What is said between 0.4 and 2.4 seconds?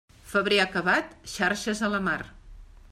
acabat, xarxes a la mar.